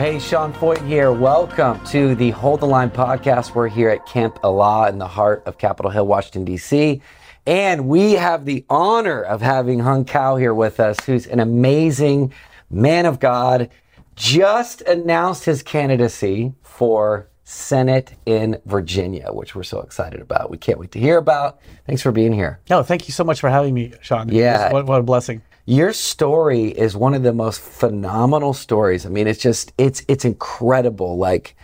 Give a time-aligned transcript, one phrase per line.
[0.00, 1.12] Hey, Sean Feucht here.
[1.12, 3.54] Welcome to the Hold the Line podcast.
[3.54, 7.02] We're here at Camp Elah in the heart of Capitol Hill, Washington, D.C.
[7.44, 12.32] And we have the honor of having Hung Cao here with us, who's an amazing
[12.70, 13.68] man of God.
[14.16, 20.48] Just announced his candidacy for Senate in Virginia, which we're so excited about.
[20.48, 21.60] We can't wait to hear about.
[21.84, 22.58] Thanks for being here.
[22.70, 24.30] No, thank you so much for having me, Sean.
[24.30, 24.72] Yeah.
[24.72, 25.42] What, what a blessing.
[25.66, 29.06] Your story is one of the most phenomenal stories.
[29.06, 31.16] I mean, it's just it's it's incredible.
[31.18, 31.56] Like,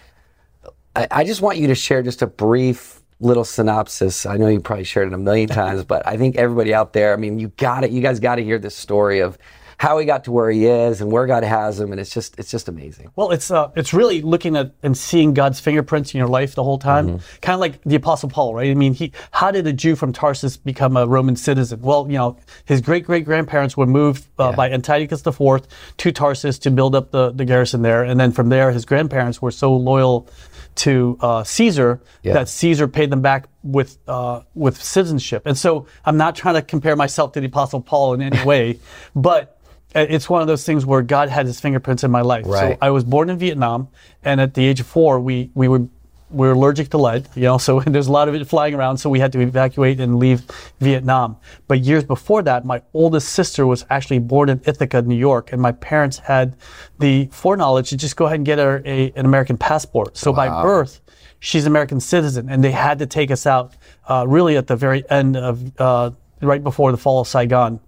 [0.95, 4.27] I, I just want you to share just a brief little synopsis.
[4.27, 7.13] I know you probably shared it a million times, but I think everybody out there.
[7.13, 7.91] I mean, you got it.
[7.91, 9.39] You guys got to hear this story of
[9.79, 12.39] how he got to where he is and where God has him, and it's just
[12.39, 13.11] it's just amazing.
[13.15, 16.65] Well, it's uh, it's really looking at and seeing God's fingerprints in your life the
[16.65, 17.41] whole time, Mm-hmm.
[17.43, 18.71] kind of like the Apostle Paul, right?
[18.71, 21.81] I mean, he how did a Jew from Tarsus become a Roman citizen?
[21.83, 25.63] Well, you know, his great great grandparents were moved uh, by Antiochus IV
[25.99, 29.43] to Tarsus to build up the the garrison there, and then from there, his grandparents
[29.43, 30.29] were so loyal
[30.77, 32.35] to uh, Caesar Yeah.
[32.35, 35.43] that Caesar paid them back with uh, with citizenship.
[35.47, 38.79] And so, I'm not trying to compare myself to the Apostle Paul in any way,
[39.15, 39.59] but
[39.97, 42.45] it's one of those things where God had His fingerprints in my life.
[42.47, 42.73] Right.
[42.73, 43.89] So I was born in Vietnam,
[44.25, 45.89] and at the age of four, we we were
[46.31, 47.29] we were allergic to lead.
[47.35, 48.99] You know, so there's a lot of it flying around.
[48.99, 50.43] So we had to evacuate and leave
[50.81, 51.37] Vietnam.
[51.69, 55.61] But years before that, my oldest sister was actually born in Ithaca, New York, and
[55.61, 56.57] my parents had
[56.99, 60.17] the foreknowledge to just go ahead and get her a, an American passport.
[60.17, 61.01] So by birth,
[61.41, 63.75] she's an American citizen, and they had to take us out
[64.09, 66.11] uh, really at the very end of uh,
[66.43, 67.81] right before the fall of Saigon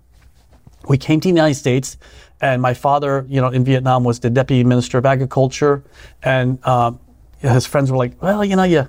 [0.87, 1.97] we came to the United States,
[2.41, 5.83] and my father, you know, in Vietnam was the deputy minister of agriculture,
[6.23, 7.01] and um,
[7.39, 8.87] his friends were like, "Well, you know, you,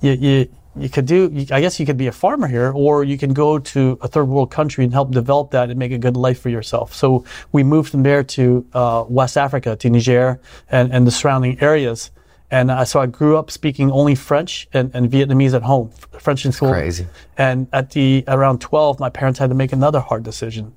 [0.00, 1.28] you, you, you could do.
[1.32, 4.08] You, I guess you could be a farmer here, or you can go to a
[4.08, 7.24] third world country and help develop that and make a good life for yourself." So
[7.52, 10.40] we moved from there to uh, West Africa, to Niger,
[10.70, 12.10] and, and the surrounding areas.
[12.50, 15.90] And uh, so I grew up speaking only French and, and Vietnamese at home,
[16.20, 16.70] French in school.
[16.70, 17.06] crazy.
[17.36, 20.72] And at the around 12, my parents had to make another hard decision.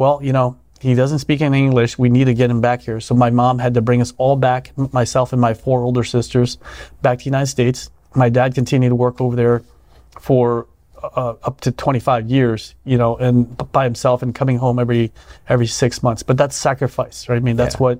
[0.00, 1.98] Well, you know, he doesn't speak any English.
[1.98, 3.00] We need to get him back here.
[3.00, 6.56] So my mom had to bring us all back, myself and my four older sisters,
[7.02, 7.90] back to the United States.
[8.14, 9.62] My dad continued to work over there
[10.18, 10.66] for
[11.02, 15.12] uh, up to 25 years, you know, and by himself and coming home every
[15.50, 16.22] every six months.
[16.22, 17.36] But that's sacrifice, right?
[17.36, 17.82] I mean, that's Yeah.
[17.82, 17.98] what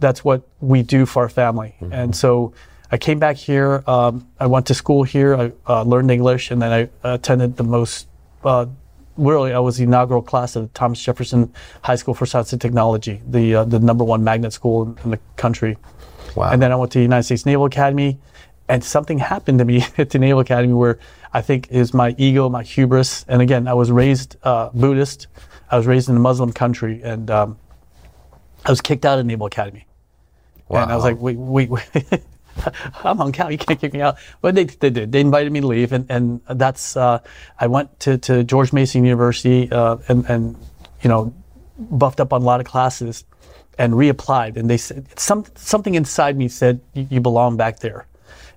[0.00, 1.74] that's what we do for our family.
[1.92, 2.54] And so
[2.90, 3.84] I came back here.
[3.86, 5.36] Um, I went to school here.
[5.36, 6.72] I uh, learned English, and then
[7.04, 8.08] I attended the most.
[8.42, 8.66] Uh,
[9.16, 11.52] really, I was the inaugural class of Thomas Jefferson
[11.82, 15.10] High School for Science and Technology, the uh, the number one magnet school in, in
[15.10, 15.76] the country.
[16.34, 16.50] Wow.
[16.50, 18.18] And then I went to the United States Naval Academy,
[18.68, 20.98] and something happened to me at the Naval Academy where
[21.32, 23.24] I think is my ego, my hubris.
[23.28, 25.26] And again, I was raised uh, Buddhist.
[25.70, 27.58] I was raised in a Muslim country, and um,
[28.64, 29.86] I was kicked out of Naval Academy.
[30.68, 30.82] Wow.
[30.82, 31.84] And I was like, wait, wait, wait.
[33.04, 33.50] I'm on Cal.
[33.50, 34.16] You can't kick me out.
[34.40, 35.12] But they, they did.
[35.12, 36.96] They invited me to leave, and and that's.
[36.96, 37.20] Uh,
[37.58, 40.56] I went to, to George Mason University, uh, and and
[41.02, 41.34] you know,
[41.78, 43.24] buffed up on a lot of classes,
[43.78, 44.56] and reapplied.
[44.56, 48.06] And they said some something inside me said you, you belong back there.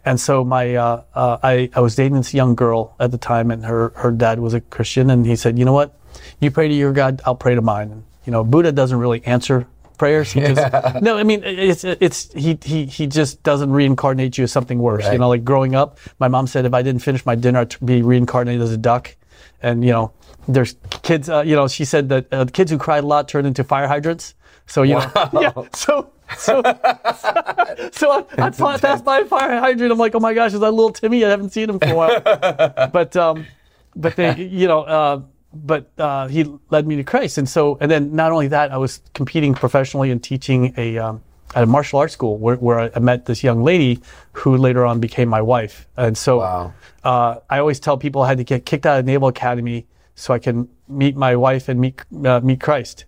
[0.05, 3.51] And so my uh, uh, I I was dating this young girl at the time,
[3.51, 5.97] and her her dad was a Christian, and he said, you know what,
[6.39, 7.91] you pray to your God, I'll pray to mine.
[7.91, 10.31] And you know, Buddha doesn't really answer prayers.
[10.31, 10.61] He just,
[11.01, 15.05] no, I mean it's it's he he he just doesn't reincarnate you as something worse.
[15.11, 17.75] You know, like growing up, my mom said if I didn't finish my dinner, I'd
[17.83, 19.15] be reincarnated as a duck.
[19.61, 20.11] And you know,
[20.47, 21.29] there's kids.
[21.29, 23.87] Uh, you know, she said that uh, kids who cried a lot turned into fire
[23.87, 24.35] hydrants.
[24.65, 25.51] So you know, yeah.
[25.73, 26.61] So so
[27.91, 29.91] so I, I pa- passed by a fire hydrant.
[29.91, 31.23] I'm like, oh my gosh, is that little Timmy?
[31.23, 32.21] I haven't seen him for a while.
[32.91, 33.45] but um,
[33.95, 35.21] but they, you know, uh,
[35.53, 38.77] but uh, he led me to Christ, and so and then not only that, I
[38.77, 41.21] was competing professionally and teaching a um,
[41.55, 43.99] at a martial arts school where, where I met this young lady
[44.33, 46.73] who later on became my wife, and so Wow.
[47.03, 50.33] uh, I always tell people I had to get kicked out of Naval Academy so
[50.33, 53.05] I can meet my wife and meet uh, meet Christ,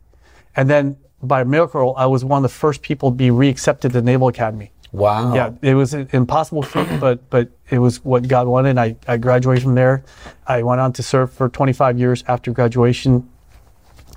[0.56, 3.90] and then by miracle, I was one of the first people to be reaccepted to
[3.90, 4.72] the Naval Academy.
[4.92, 5.36] Wow.
[5.36, 8.78] Yeah, it was an impossible feat, but but it was what God wanted.
[8.78, 10.04] I, I graduated from there.
[10.48, 13.30] I went on to serve for 25 years after graduation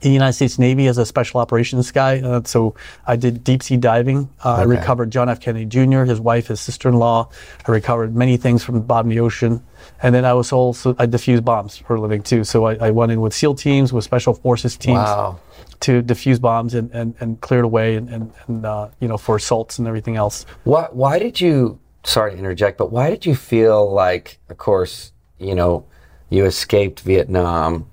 [0.03, 2.21] in the United States Navy as a special operations guy.
[2.21, 2.75] Uh, so
[3.07, 4.29] I did deep sea diving.
[4.45, 5.41] Uh, I recovered John F.
[5.41, 7.29] Kennedy Jr., his wife, his sister-in-law.
[7.67, 9.63] I recovered many things from the bottom of the ocean.
[10.03, 12.43] And then I was also, I defused bombs for a living too.
[12.43, 15.39] So I, I went in with SEAL teams, with special forces teams Wow.
[15.81, 19.17] to defuse bombs and, and, and clear it away and, and, and uh, you know,
[19.17, 20.45] for assaults and everything else.
[20.65, 25.13] Why, why did you, sorry to interject, but why did you feel like, of course,
[25.39, 25.85] you know,
[26.29, 27.87] you escaped Vietnam,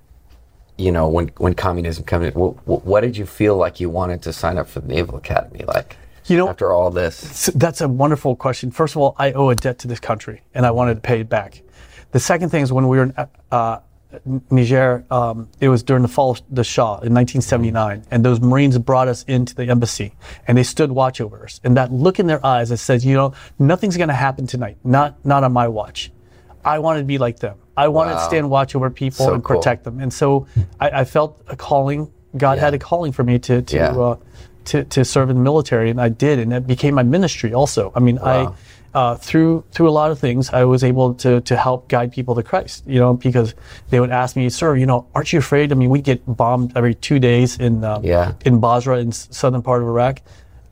[0.80, 4.22] you know, when, when communism came in, what, what did you feel like you wanted
[4.22, 5.64] to sign up for the Naval Academy?
[5.66, 5.96] Like,
[6.26, 7.46] You know- after all this?
[7.54, 8.70] That's a wonderful question.
[8.70, 11.20] First of all, I owe a debt to this country, and I wanted to pay
[11.20, 11.62] it back.
[12.12, 13.14] The second thing is when we were in
[13.52, 13.78] uh,
[14.50, 18.76] Niger, um, it was during the fall of the Shah in 1979, and those Marines
[18.78, 20.14] brought us into the embassy,
[20.48, 21.60] and they stood watch over us.
[21.62, 24.78] And that look in their eyes that says, you know, nothing's going to happen tonight,
[24.82, 26.10] not not on my watch.
[26.64, 27.56] I wanted to be like them.
[27.76, 28.28] I wanted to Wow.
[28.28, 29.56] stand watch over people So and cool.
[29.56, 30.00] protect them.
[30.00, 30.46] And so
[30.78, 32.10] I, I felt a calling.
[32.36, 32.64] God Yeah.
[32.64, 33.96] had a calling for me to to Yeah.
[33.96, 34.16] uh,
[34.66, 37.92] to, to serve in the military, and I did, and it became my ministry also.
[37.96, 38.26] I mean, Wow.
[38.26, 38.52] I
[38.92, 42.34] uh, through through a lot of things, I was able to to help guide people
[42.34, 42.84] to Christ.
[42.86, 43.54] You know, because
[43.90, 46.72] they would ask me, "Sir, you know, aren't you afraid?" I mean, we get bombed
[46.76, 48.32] every two days in um, Yeah.
[48.44, 50.20] in Basra in southern part of Iraq,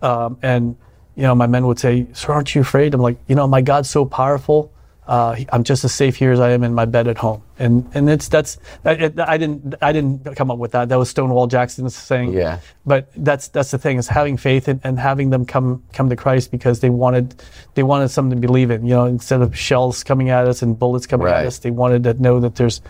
[0.02, 0.76] um, and
[1.16, 3.62] you know, my men would say, "Sir, aren't you afraid?" I'm like, "You know, my
[3.62, 4.70] God's so powerful."
[5.08, 7.88] Uh, I'm just as safe here as I am in my bed at home, and
[7.94, 10.90] and it's that's I, I didn't I didn't come up with that.
[10.90, 12.34] That was Stonewall Jackson's saying.
[12.34, 12.58] Yeah.
[12.84, 16.16] But that's that's the thing is having faith and, and having them come come to
[16.16, 17.42] Christ because they wanted
[17.74, 18.84] they wanted something to believe in.
[18.84, 21.40] You know, instead of shells coming at us and bullets coming Right.
[21.40, 22.82] at us, they wanted to know that there's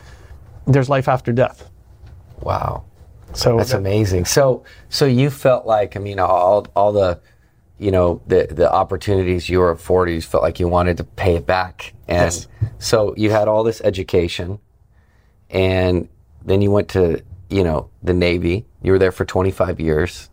[0.66, 1.70] there's life after death.
[2.40, 2.82] Wow.
[3.32, 4.24] So That's that- amazing.
[4.24, 7.20] So, so you felt like, I mean, all, all the,
[7.78, 11.46] you know, the, the opportunities you were afforded, felt like you wanted to pay it
[11.46, 11.92] back.
[12.08, 12.48] And Yes.
[12.78, 14.58] so you had all this education
[15.50, 16.08] and
[16.44, 18.66] then you went to, you know, the Navy.
[18.82, 20.30] You were there for 25 years.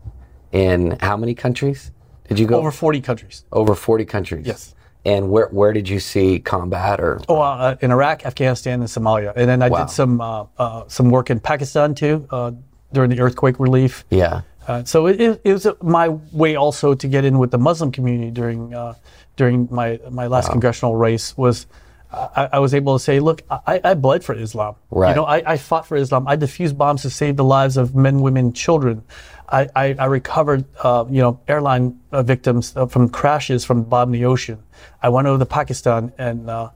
[0.52, 1.90] In how many countries
[2.28, 2.58] did you go?
[2.58, 3.44] over 40 countries.
[3.52, 4.46] Over 40 countries.
[4.46, 4.74] Yes.
[5.04, 7.20] And where, where did you see combat or?
[7.28, 9.78] Oh, uh, in Iraq, Afghanistan, and Somalia, and then I Wow.
[9.84, 12.50] did some uh, uh, some work in Pakistan too uh,
[12.92, 14.04] during the earthquake relief.
[14.10, 14.40] Yeah.
[14.66, 17.92] Uh, so it, it, it was my way also to get in with the Muslim
[17.92, 18.94] community during uh,
[19.36, 21.66] during my my last congressional race was
[22.12, 24.76] I, I was able to say, look, I, I bled for Islam.
[24.90, 25.10] Right.
[25.10, 26.26] You know, I, I fought for Islam.
[26.26, 29.02] I defused bombs to save the lives of men, women, children.
[29.48, 33.84] I, I, I recovered, uh, you know, airline uh, victims uh, from crashes from the
[33.84, 34.62] bottom of the ocean.
[35.02, 36.70] I went over to Pakistan and uh,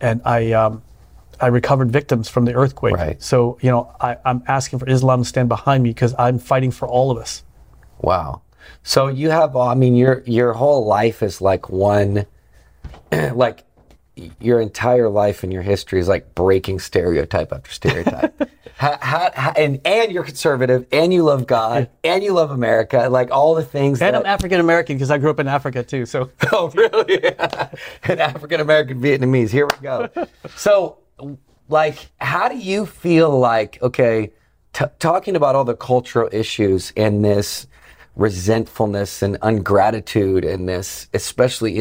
[0.00, 0.82] and I um,
[1.42, 2.96] I recovered victims from the earthquake.
[2.96, 3.22] Right.
[3.22, 6.70] So you know, I, I'm asking for Islam to stand behind me because I'm fighting
[6.70, 7.44] for all of us.
[8.00, 8.42] Wow.
[8.82, 12.26] So you have, I mean, your your whole life is like one,
[13.12, 13.64] like
[14.40, 18.38] your entire life and your history is like breaking stereotype after stereotype.
[18.76, 23.08] how, how, how, and and you're conservative, and you love God, and you love America,
[23.10, 24.00] like all the things.
[24.02, 26.06] And that, I'm African American because I grew up in Africa too.
[26.06, 27.24] So Oh, really?
[28.04, 29.50] An African American Vietnamese.
[29.50, 30.08] Here we go.
[30.56, 30.98] So,
[31.68, 34.32] like, how do you feel like, okay,
[34.72, 37.66] t- talking about all the cultural issues and this
[38.16, 41.80] resentfulness and ungratitude and this, especially,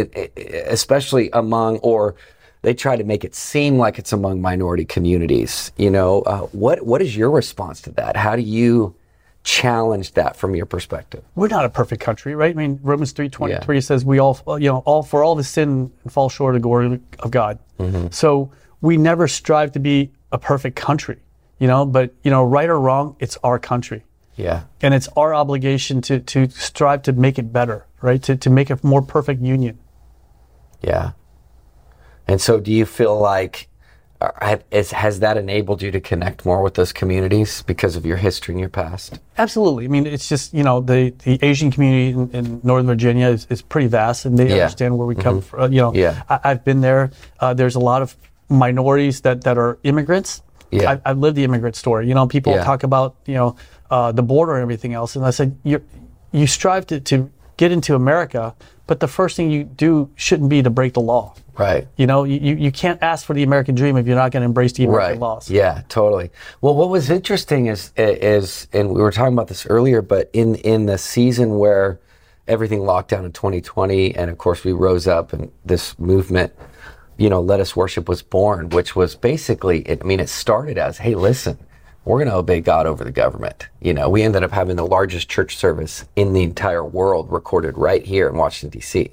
[0.68, 2.16] especially among, or
[2.62, 5.72] they try to make it seem like it's among minority communities.
[5.78, 8.16] You know, uh, what what is your response to that?
[8.16, 8.96] How do you
[9.44, 11.24] challenge that from your perspective?
[11.36, 12.52] we're not a perfect country, right?
[12.52, 15.44] I mean, Romans three twenty three says we all, you know, all for all the
[15.44, 17.58] sin and fall short of the glory of God.
[18.12, 21.18] So we never strive to be a perfect country,
[21.60, 21.86] you know.
[21.86, 24.04] But you know, right or wrong, it's our country,
[24.36, 24.64] Yeah.
[24.82, 28.22] and it's our obligation to to strive to make it better, right?
[28.24, 29.80] To to make a more perfect union.
[30.82, 31.12] Yeah.
[32.28, 33.68] And so, do you feel like
[34.22, 38.18] uh, have- has that enabled you to connect more with those communities because of your
[38.18, 39.20] history and your past?
[39.38, 39.86] Absolutely.
[39.86, 43.48] I mean, it's just you know the, the Asian community in, in Northern Virginia is,
[43.50, 44.64] is pretty vast, and they Yeah.
[44.64, 45.74] understand where we come from.
[45.74, 46.24] You know, Yeah.
[46.30, 47.12] I, I've been there.
[47.40, 48.16] Uh, there's a lot of
[48.52, 50.42] minorities that, that are immigrants.
[50.72, 50.92] Yeah.
[51.06, 52.08] I, I've lived the immigrant story.
[52.08, 52.64] You know, people Yeah.
[52.64, 53.56] talk about you know
[53.90, 55.82] uh, the border and everything else, and I said you
[56.32, 58.56] you strive to, to get into America,
[58.88, 61.34] but the first thing you do shouldn't be to break the law.
[61.58, 61.88] Right.
[61.98, 64.42] You know, you, you you can't ask for the American dream if you're not going
[64.42, 65.20] to embrace the American Right.
[65.20, 65.50] laws.
[65.50, 66.32] Yeah, totally.
[66.62, 70.56] Well, what was interesting is is and we were talking about this earlier, but in
[70.56, 72.00] in the season where
[72.48, 76.54] everything locked down in 2020, and of course we rose up and this movement,
[77.22, 80.80] you know, Let Us Worship was born, which was basically, it, I mean, it started
[80.80, 81.56] as, hey, listen,
[82.04, 83.68] we're going to obey God over the government.
[83.80, 87.78] You know, we ended up having the largest church service in the entire world recorded
[87.78, 89.12] right here in Washington D.C.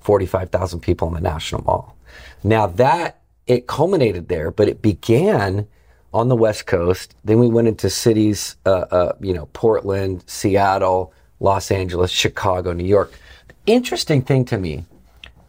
[0.00, 1.96] 45,000 people in the National Mall.
[2.42, 5.68] Now that it culminated there, but it began
[6.12, 7.14] on the West Coast.
[7.24, 12.84] Then we went into cities, uh, uh, you know, Portland, Seattle, Los Angeles, Chicago, New
[12.84, 13.12] York.
[13.46, 14.84] The interesting thing to me,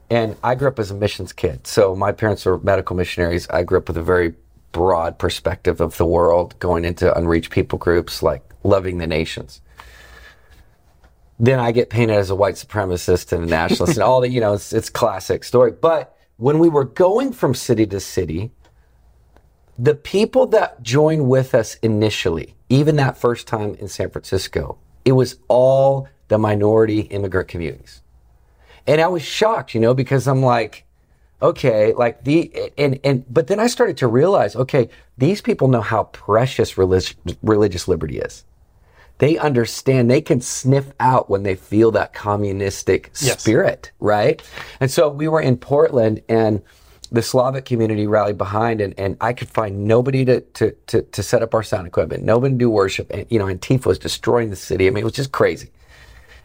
[0.09, 1.67] and I grew up as a missions kid.
[1.67, 3.47] So my parents were medical missionaries.
[3.49, 4.35] I grew up with a very
[4.71, 9.61] broad perspective of the world, going into unreached people groups, like loving the nations
[11.39, 14.41] then I get painted as a white supremacist and a nationalist and all that, you
[14.41, 15.71] know, it's, it's classic story.
[15.71, 18.51] But when we were going from city to city,
[19.77, 25.11] the people that joined with us initially, even that first time in San Francisco, it
[25.11, 28.01] was all the minority immigrant communities.
[28.87, 30.85] And I was shocked, you know, because I'm like,
[31.41, 35.81] okay, like the and and but then I started to realize, okay, these people know
[35.81, 38.45] how precious religious religious liberty is.
[39.19, 43.41] They understand, they can sniff out when they feel that communistic Yes.
[43.41, 44.41] spirit, right?
[44.79, 46.61] And so we were in Portland and
[47.11, 51.23] the Slavic community rallied behind and, and I could find nobody to, to, to, to
[51.23, 53.07] set up our sound equipment, nobody to do worship.
[53.09, 54.85] And, you know, Antifa was destroying the city.
[54.85, 55.71] I mean, it was just crazy.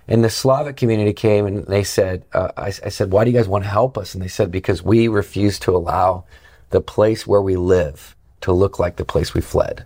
[0.09, 3.37] And the Slavic community came and they said, uh, I, I said, why do you
[3.37, 4.15] guys want to help us?
[4.15, 6.25] And they said, because we refuse to allow
[6.71, 9.85] the place where we live to look like the place we fled.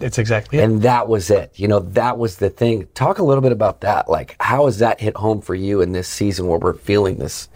[0.00, 0.64] It's exactly it.
[0.64, 1.52] And that was it.
[1.54, 2.88] You know, that was the thing.
[2.94, 4.10] Talk a little bit about that.
[4.10, 7.48] Like, how has that hit home for you in this season where we're feeling this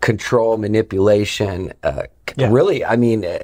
[0.00, 1.72] control, manipulation?
[1.84, 2.04] Uh,
[2.36, 2.50] Yeah.
[2.50, 3.38] Really, I mean, uh,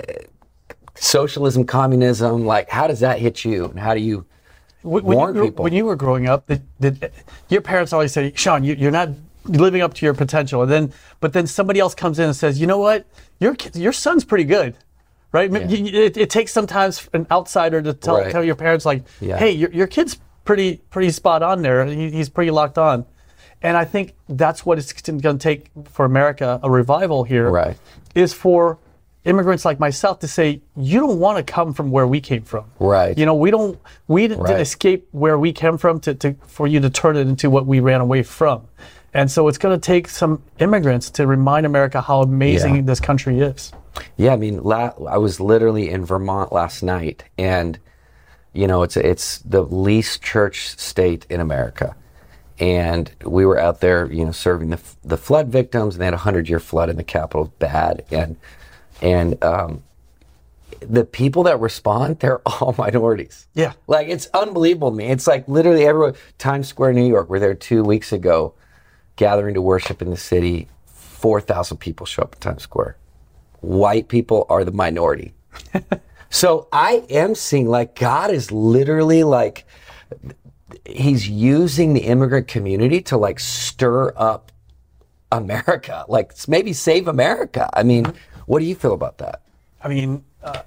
[0.96, 2.44] socialism, communism.
[2.44, 3.66] Like, how does that hit you?
[3.66, 4.26] And how do you
[4.84, 5.62] When, when warn you, grew- people?
[5.64, 7.10] when you were growing up, did, did,
[7.48, 9.08] your parents always say, "Sean, you, you're not
[9.46, 12.60] living up to your potential." And then, but then somebody else comes in and says,
[12.60, 13.06] "You know what?
[13.40, 14.76] Your kid- your son's pretty good."
[15.32, 15.50] Right?
[15.50, 18.30] You- It, it takes sometimes an outsider to tell, Right.
[18.30, 19.36] tell your parents, like, Yeah.
[19.38, 21.86] "Hey, your, your kid's pretty pretty spot on there.
[21.86, 23.06] He, he's pretty locked on."
[23.62, 27.48] And I think that's what it's going to take for America a revival here.
[27.48, 27.78] Right.
[28.14, 28.78] Is for
[29.24, 32.64] immigrants like myself to say, "You don't want to come from where we came from."
[32.78, 33.16] Right.
[33.16, 33.78] You know, we don't
[34.08, 34.60] we didn't Right.
[34.60, 37.80] escape where we came from to, to for you to turn it into what we
[37.80, 38.62] ran away from.
[39.14, 42.82] And so it's going to take some immigrants to remind America how amazing Yeah.
[42.82, 43.72] this country is.
[44.16, 47.78] Yeah, I mean, la- I was literally in Vermont last night, and
[48.52, 51.94] you know, it's it's the least church state in America,
[52.58, 56.04] and we were out there, you know, serving the f- the flood victims, and they
[56.06, 58.36] had a hundred year flood in the capital, bad, and
[59.02, 59.82] and um,
[60.80, 63.46] the people that respond, they're all minorities.
[63.54, 63.72] Yeah.
[63.86, 65.06] Like it's unbelievable to me.
[65.06, 66.14] It's like literally everywhere.
[66.38, 67.28] Times Square, New York.
[67.28, 68.54] We're there two weeks ago,
[69.16, 70.68] gathering to worship in the city.
[70.86, 72.96] Four thousand people show up in Times Square.
[73.60, 75.32] White people are the minority.
[76.30, 79.66] so I am seeing like God is literally like
[80.86, 84.52] He's using the immigrant community to like stir up
[85.32, 87.70] America, like maybe save America.
[87.72, 88.12] I mean,
[88.46, 89.42] what do you feel about that?
[89.82, 90.62] I mean, uh,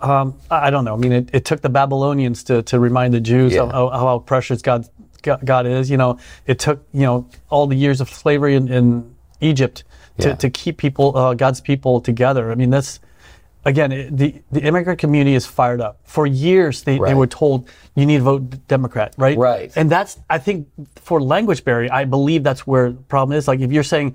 [0.00, 0.94] um, I don't know.
[0.94, 3.62] I mean, it, it took the Babylonians to, to remind the Jews Yeah.
[3.64, 4.88] of how, how precious God,
[5.22, 5.90] God God is.
[5.90, 9.84] You know, it took you know all the years of slavery in, in Egypt
[10.20, 10.34] to, Yeah.
[10.36, 12.50] to keep people uh, God's people together.
[12.50, 13.00] I mean, that's
[13.64, 15.98] again it, the the immigrant community is fired up.
[16.04, 19.36] For years, they, they were told you need to vote Democrat, right?
[19.36, 19.72] Right.
[19.76, 23.46] And that's I think for language barrier, I believe that's where the problem is.
[23.48, 24.14] Like if you're saying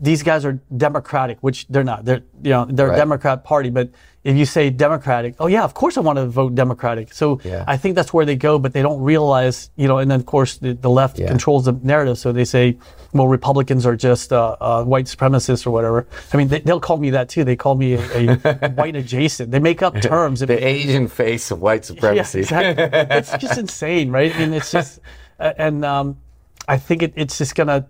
[0.00, 2.04] these guys are Democratic, which they're not.
[2.04, 2.94] They're you know they're Right.
[2.94, 3.88] a Democrat party, but
[4.24, 7.12] if you say Democratic, oh yeah, of course I want to vote Democratic.
[7.12, 7.64] So Yeah.
[7.66, 9.98] I think that's where they go, but they don't realize, you know.
[9.98, 11.28] And then of course the, the left Yeah.
[11.28, 12.76] controls the narrative, so they say,
[13.12, 16.06] well, Republicans are just uh, uh, white supremacists or whatever.
[16.32, 17.44] I mean, they, they'll call me that too.
[17.44, 19.50] They call me a, a white adjacent.
[19.50, 20.40] They make up terms.
[20.46, 22.38] The Asian face of white Yeah, supremacy.
[22.40, 22.84] exactly.
[23.18, 24.34] it's just insane, right?
[24.34, 25.00] I mean, it's just,
[25.40, 26.18] uh, and um,
[26.68, 27.86] I think it, it's just gonna.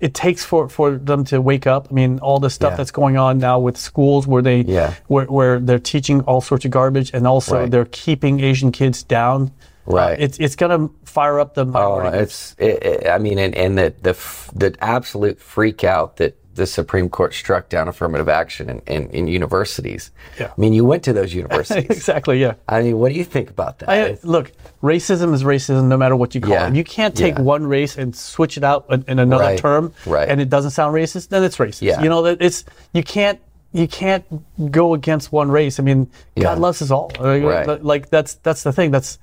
[0.00, 1.88] It takes for, for them to wake up.
[1.90, 2.76] I mean, all the stuff Yeah.
[2.76, 4.94] that's going on now with schools where they Yeah.
[5.08, 7.70] where, where they're teaching all sorts of garbage, and also Right.
[7.70, 9.50] they're keeping Asian kids down.
[9.86, 10.12] Right.
[10.18, 12.18] Uh, it's it's gonna fire up the Oh, minority.
[12.18, 12.54] it's.
[12.58, 16.66] It, it, I mean, and, and the the f- the absolute freak out that the
[16.66, 20.10] Supreme Court struck down affirmative action in, in, in universities.
[20.38, 20.48] Yeah.
[20.56, 21.84] I mean, you went to those universities.
[21.90, 22.40] exactly.
[22.40, 22.54] Yeah.
[22.68, 23.88] I mean, what do you think about that?
[23.88, 24.52] I, uh, look,
[24.82, 26.68] racism is racism no matter what you call Yeah.
[26.68, 26.74] it.
[26.74, 27.42] You can't take Yeah.
[27.42, 29.58] one race and switch it out in, in another Right.
[29.58, 30.28] term, Right.
[30.28, 31.28] and it doesn't sound racist.
[31.28, 31.82] Then it's racist.
[31.82, 32.02] Yeah.
[32.02, 33.38] You know it's you can't
[33.72, 34.24] you can't
[34.72, 35.78] go against one race.
[35.78, 36.08] I mean.
[36.38, 37.12] God loves us all.
[37.20, 38.90] Like, like that's that's the thing.
[38.90, 39.18] That's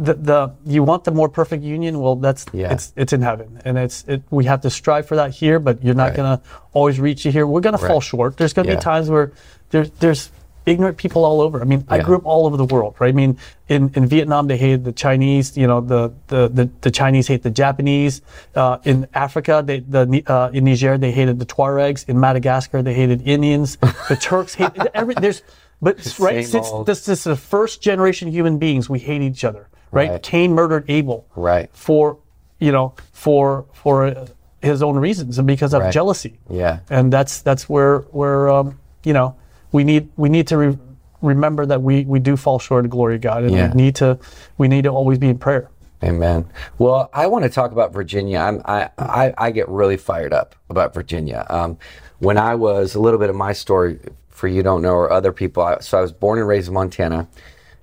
[0.00, 2.00] the, the you want the more perfect union.
[2.00, 2.72] Well, that's Yeah.
[2.72, 4.22] it's it's in heaven, and it's it.
[4.30, 6.16] We have to strive for that here, but you're not Right.
[6.16, 6.40] gonna
[6.72, 7.46] always reach it here.
[7.46, 8.36] We're gonna fall short.
[8.38, 8.76] There's gonna Yeah.
[8.76, 9.32] be times where
[9.70, 10.30] there's there's
[10.66, 11.60] ignorant people all over.
[11.60, 13.08] I mean, I grew up all over the world, right?
[13.08, 13.38] I mean,
[13.68, 15.56] in, in Vietnam they hated the Chinese.
[15.56, 18.22] You know, the the, the, the Chinese hate the Japanese.
[18.54, 22.08] Uh, in Africa, they the uh, in Niger they hated the Tuaregs.
[22.08, 23.76] In Madagascar they hated Indians.
[24.08, 25.42] The Turks hate every there's.
[25.82, 29.66] But right since this, this is the first generation human beings, we hate each other,
[29.90, 30.10] right?
[30.10, 30.22] Right.
[30.22, 31.70] Cain murdered Abel, Right.
[31.72, 32.18] For
[32.58, 34.26] you know, for for uh,
[34.62, 35.92] his own reasons and because of Right.
[35.92, 36.80] jealousy yeah.
[36.90, 39.34] and that's that's where where um, you know
[39.72, 40.78] we need we need to re-
[41.22, 43.68] remember that we we do fall short of the glory of God, and Yeah.
[43.72, 44.18] we need to
[44.58, 45.70] we need to always be in prayer.
[46.02, 46.46] Amen.
[46.78, 48.38] Well, I want to talk about Virginia.
[48.38, 51.46] I'm, I, I, I get really fired up about Virginia.
[51.50, 51.76] Um,
[52.20, 53.98] when I was a little bit of my story
[54.30, 55.62] for you don't know or other people.
[55.62, 57.28] I, so I was born and raised in Montana,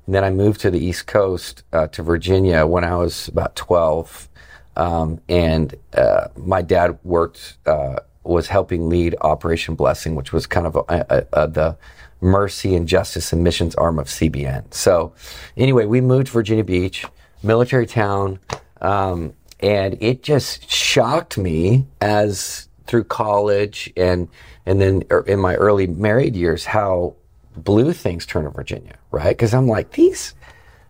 [0.08, 3.56] and then I moved to the East Coast uh, to Virginia when I was about
[3.56, 4.30] 12.
[4.78, 10.68] um, and uh, my dad worked uh, was helping lead Operation Blessing, which was kind
[10.68, 11.78] of a, a, a, the
[12.22, 14.74] mercy and justice and missions arm of CBN.
[14.74, 15.14] So,
[15.56, 17.06] anyway, we moved to Virginia Beach,
[17.44, 18.40] military town,
[18.82, 24.30] um, and it just shocked me as through college and
[24.66, 27.16] and then er, in my early married years how
[27.64, 29.30] blue things turn in Virginia, right?
[29.30, 30.34] Because I'm like these.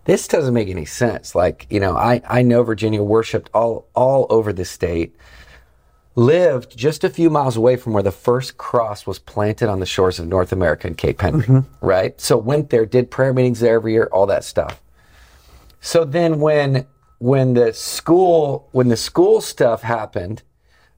[0.04, 1.34] This doesn't make any sense.
[1.34, 5.14] Like, you know, I, I know Virginia worshiped all all over the state
[6.18, 9.86] lived just a few miles away from where the first cross was planted on the
[9.86, 11.86] shores of North America and Cape Henry, mm-hmm.
[11.86, 12.20] right?
[12.20, 14.82] So went there, did prayer meetings there every year, all that stuff.
[15.80, 16.86] So then when
[17.18, 20.42] when the school when the school stuff happened,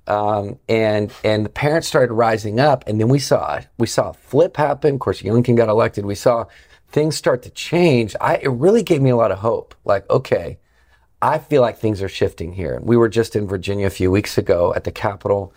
[0.07, 4.15] um, and and the parents started rising up, and then we saw we saw a
[4.15, 4.95] flip happen.
[4.95, 6.05] Of course, Youngkin got elected.
[6.05, 6.47] We saw
[6.89, 8.17] things start to change.
[8.21, 9.75] I it really gave me a lot of hope.
[9.85, 10.59] Like, okay,
[11.23, 12.81] I feel like things are shifting here.
[12.83, 15.55] We were just in Virginia a few weeks ago at the Capitol.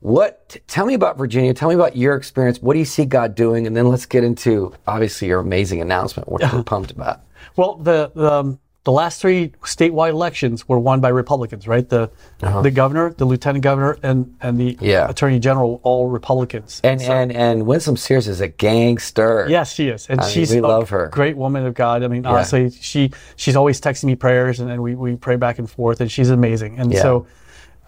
[0.00, 0.56] What?
[0.66, 1.52] Tell me about Virginia.
[1.52, 2.62] Tell me about your experience.
[2.62, 3.66] What do you see God doing?
[3.66, 7.20] And then let's get into obviously your amazing announcement, which we're pumped about.
[7.56, 11.86] Well, the, the um, the last three statewide elections were won by Republicans, right?
[11.86, 12.10] The
[12.42, 12.62] uh-huh.
[12.62, 15.08] the governor, the lieutenant governor, and and the yeah.
[15.08, 16.80] attorney general, all Republicans.
[16.82, 19.46] And so, and and Winsome Sears is a gangster.
[19.48, 21.08] Yes, she is, and I she's mean, we love her.
[21.08, 22.02] Great woman of God.
[22.02, 22.30] I mean, yeah.
[22.30, 26.00] honestly, she she's always texting me prayers, and then we we pray back and forth,
[26.00, 26.78] and she's amazing.
[26.78, 27.02] And yeah.
[27.02, 27.26] so.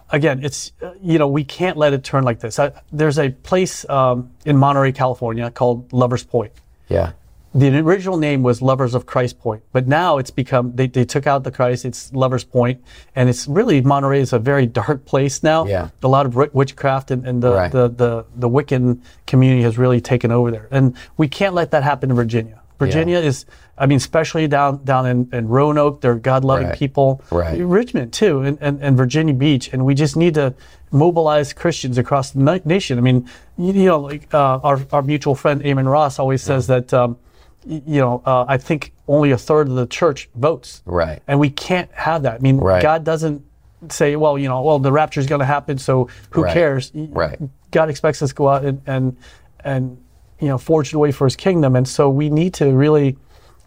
[0.09, 2.59] Again, it's you know we can't let it turn like this.
[2.59, 6.51] I, there's a place um, in Monterey, California, called Lovers Point.
[6.87, 7.13] Yeah
[7.55, 11.27] the original name was Lovers of Christ Point, but now it's become they, they took
[11.27, 11.85] out the Christ.
[11.85, 12.83] It's Lovers Point,
[13.15, 15.65] and it's really Monterey is a very dark place now.
[15.65, 17.71] Yeah, a lot of witchcraft and, and the, right.
[17.71, 21.83] the, the the Wiccan community has really taken over there, and we can't let that
[21.83, 22.59] happen in Virginia.
[22.79, 23.27] Virginia yeah.
[23.27, 23.45] is,
[23.77, 26.77] I mean, especially down down in, in Roanoke, they're God loving right.
[26.77, 27.21] people.
[27.29, 27.59] Right.
[27.59, 30.55] Richmond too, and, and, and Virginia Beach, and we just need to
[30.91, 32.97] mobilize Christians across the nation.
[32.97, 36.65] I mean, you, you know, like uh, our our mutual friend Eamon Ross always says
[36.67, 36.91] that.
[36.91, 37.17] Um,
[37.65, 40.81] you know, uh, I think only a third of the church votes.
[40.85, 41.21] Right.
[41.27, 42.35] And we can't have that.
[42.35, 42.81] I mean, right.
[42.81, 43.43] God doesn't
[43.89, 46.53] say, well, you know, well, the rapture is going to happen, so who right.
[46.53, 46.91] cares?
[46.93, 47.39] Right.
[47.71, 49.17] God expects us to go out and, and,
[49.63, 49.97] and,
[50.39, 51.75] you know, forge the way for his kingdom.
[51.75, 53.17] And so we need to really,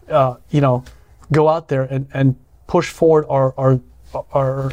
[0.09, 0.83] uh, you know,
[1.31, 2.35] go out there and, and
[2.67, 3.79] push forward our, our,
[4.31, 4.71] our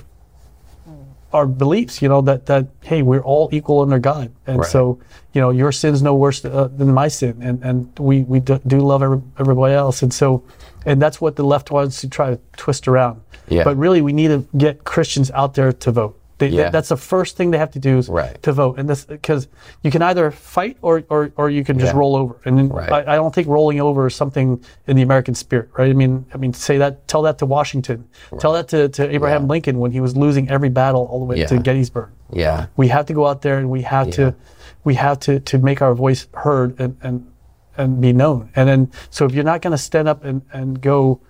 [1.34, 4.32] our beliefs, you know, that, that, hey, we're all equal under God.
[4.46, 4.70] And right.
[4.70, 5.00] so,
[5.32, 7.42] you know, your sin's no worse uh, than my sin.
[7.42, 10.02] And, and we, we do, do love every, everybody else.
[10.02, 10.44] And so,
[10.86, 13.20] and that's what the left wants to try to twist around.
[13.48, 13.64] Yeah.
[13.64, 16.18] But really, we need to get Christians out there to vote.
[16.38, 16.70] They, yeah.
[16.70, 18.42] that's the first thing they have to do is right.
[18.42, 19.46] to vote, and this because
[19.82, 21.98] you can either fight or, or, or you can just yeah.
[21.98, 22.40] roll over.
[22.44, 22.90] And right.
[22.90, 25.90] I, I, don't think rolling over is something in the American spirit, right?
[25.90, 28.40] I mean, I mean, say that, tell that to Washington, right.
[28.40, 29.48] tell that to, to Abraham yeah.
[29.48, 32.10] Lincoln when he was losing every battle all the way to Gettysburg.
[32.32, 34.34] Yeah, we have to go out there and we have to,
[34.82, 37.30] we have to to make our voice heard and and
[37.76, 38.50] and be known.
[38.56, 41.20] And then, so if you're not going to stand up and and go,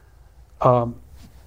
[0.63, 0.97] um,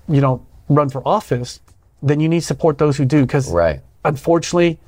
[0.08, 1.60] you know, run for office
[2.02, 3.82] then you need to support those who do because right.
[4.06, 4.80] unfortunately,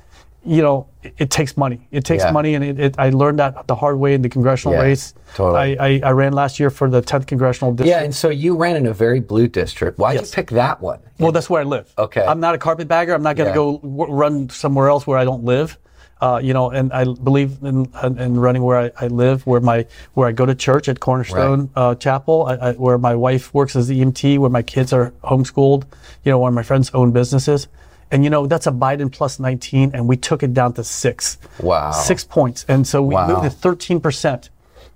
[0.44, 1.86] you know, it, it, takes money.
[1.90, 2.30] It takes yeah.
[2.30, 5.14] money, and it, it, I learned that the hard way in the congressional yeah, race.
[5.34, 5.78] Totally.
[5.78, 7.90] I, I, I, ran last year for the 10th congressional district.
[7.90, 9.98] Yeah, and so you ran in a very blue district.
[9.98, 11.00] Why did you pick that one?
[11.18, 11.92] Well, that's where I live.
[11.98, 12.24] Okay.
[12.24, 13.12] I'm not a carpetbagger.
[13.12, 13.54] I'm not going to yeah.
[13.54, 15.78] go w- run somewhere else where I don't live.
[16.20, 19.86] Uh, you know, and I believe in, in running where I, I, live, where my
[20.12, 21.82] where I go to church at Cornerstone right.
[21.82, 25.12] uh, Chapel, I, I, where my wife works as the EMT, where my kids are
[25.24, 25.84] homeschooled.
[26.24, 27.68] You know, where my friends own businesses.
[28.10, 31.38] And you know, that's a Biden plus 19, and we took it down to six.
[31.60, 31.92] Wow.
[31.92, 32.64] Six points.
[32.68, 33.42] And so we wow.
[33.42, 34.48] moved to 13%.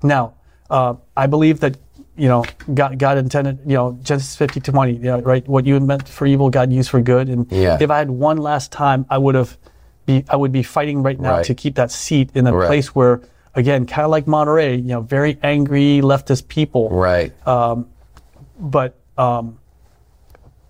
[0.02, 0.34] Now,
[0.68, 1.76] uh, I believe that,
[2.16, 5.46] you know, God, God intended, you know, Genesis 50 to 20, you know, right?
[5.46, 7.28] What you meant for evil, God used for good.
[7.28, 7.78] And yeah.
[7.80, 9.56] if I had one last time, I would have
[10.06, 11.46] be I would be fighting right now right.
[11.46, 12.66] to keep that seat in a right.
[12.66, 13.20] place where,
[13.54, 16.90] again, kind of like Monterey, you know, very angry leftist people.
[16.90, 17.32] Right.
[17.46, 17.88] Um,
[18.58, 19.58] but um,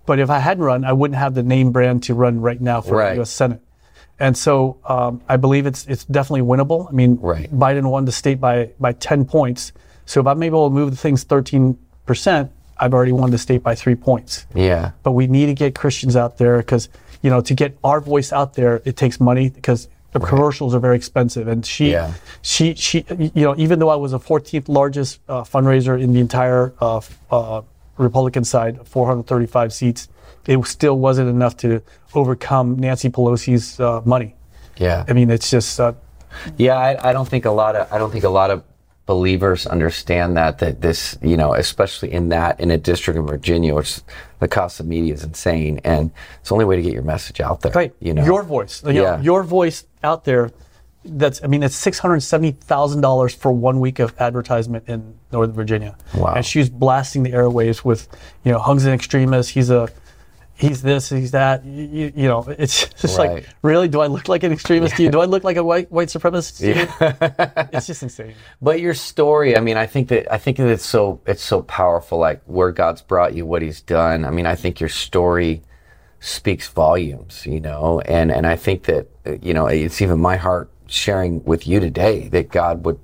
[0.05, 2.81] but if I hadn't run, I wouldn't have the name brand to run right now
[2.81, 3.09] for right.
[3.11, 3.31] the U.S.
[3.31, 3.61] Senate.
[4.19, 6.87] And so um, I believe it's it's definitely winnable.
[6.87, 7.51] I mean, right.
[7.51, 9.73] Biden won the state by by 10 points.
[10.05, 13.63] So if I'm able to move the things 13 percent, I've already won the state
[13.63, 14.45] by three points.
[14.53, 14.91] Yeah.
[15.03, 16.89] But we need to get Christians out there because
[17.25, 20.29] you know, to get our voice out there, it takes money because the right.
[20.29, 21.47] commercials are very expensive.
[21.47, 22.13] And she, yeah.
[22.43, 26.19] she, she, you know, even though I was the 14th largest uh, fundraiser in the
[26.19, 27.63] entire uh, uh,
[27.97, 30.07] Republican side, 435 seats,
[30.45, 31.81] it still wasn't enough to
[32.13, 34.35] overcome Nancy Pelosi's uh, money.
[34.77, 35.03] Yeah.
[35.07, 35.79] I mean, it's just.
[35.79, 35.93] Uh,
[36.57, 38.63] yeah, I, I, don't think a lot of I don't think a lot of
[39.05, 43.73] believers understand that that this you know especially in that in a district of Virginia
[43.75, 44.01] which
[44.39, 47.39] the cost of media is insane and it's the only way to get your message
[47.39, 47.93] out there Right.
[47.99, 48.83] you know your voice.
[48.83, 49.21] You know, Yeah.
[49.21, 50.51] your voice out there.
[51.07, 51.43] That's.
[51.43, 55.53] I mean, it's six hundred seventy thousand dollars for one week of advertisement in Northern
[55.55, 55.95] Virginia.
[56.15, 56.33] Wow.
[56.33, 58.07] And she's blasting the airwaves with,
[58.43, 59.51] you know, Hung's an extremist.
[59.51, 59.87] He's a,
[60.55, 61.09] he's this.
[61.09, 61.65] He's that.
[61.65, 63.33] You, you know, it's just Right.
[63.33, 65.11] like, really, do I look like an extremist to you?
[65.11, 67.67] Do I look like a white white supremacist to you?
[67.73, 68.33] it's just insane.
[68.61, 71.61] But your story, I mean, I think that I think that it's so it's so
[71.63, 74.25] powerful, like where God's brought you, what He's done.
[74.25, 75.61] I mean, I think your story
[76.19, 79.07] speaks volumes, you know, and and I think that
[79.41, 82.99] you know it's even my heart sharing with you today that God would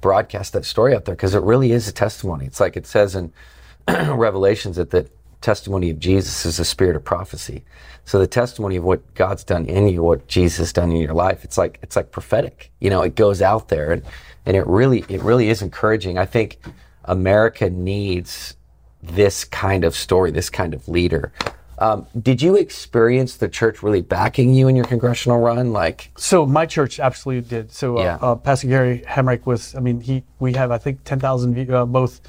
[0.00, 2.46] broadcast that story out there because it really is a testimony.
[2.46, 3.32] It's like it says in
[3.88, 5.08] Revelations that the
[5.40, 7.64] testimony of Jesus is the spirit of prophecy.
[8.04, 11.14] So the testimony of what God's done in you, what Jesus has done in your
[11.14, 12.70] life, it's like it's like prophetic.
[12.80, 14.02] You know, it goes out there and
[14.46, 16.18] and it really it really is encouraging.
[16.18, 16.58] I think
[17.04, 18.56] America needs
[19.02, 21.32] this kind of story, this kind of leader.
[21.78, 25.72] Um, did you experience the church really backing you in your congressional run?
[25.72, 27.70] Like, So my church absolutely did.
[27.72, 28.18] So uh, Yeah.
[28.20, 29.76] uh, Pastor Gary Hamrick was.
[29.76, 32.20] I mean, he we have I think ten thousand uh, both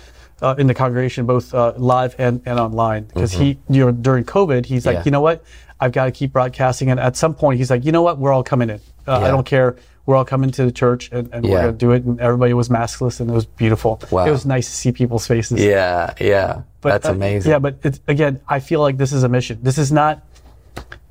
[0.41, 3.04] uh, in the congregation, both uh, live and, and online.
[3.06, 4.99] Because he, you know, during COVID, he's like, Mm-hmm.
[4.99, 5.06] Yeah.
[5.06, 5.43] you know what,
[5.80, 6.89] I've got to keep broadcasting.
[6.91, 8.80] And at some point, he's like, you know what, we're all coming in.
[9.08, 9.75] Uh, I don't care.
[10.06, 12.04] We're all coming to the church, and, and we're gonna do it.
[12.04, 14.02] And everybody was maskless, and it was beautiful.
[14.10, 14.25] Wow.
[14.25, 15.63] It was nice to see people's faces.
[15.63, 17.52] yeah, yeah, but, that's uh, amazing.
[17.52, 19.60] Yeah, but it's, again, I feel like this is a mission.
[19.62, 20.23] This is not.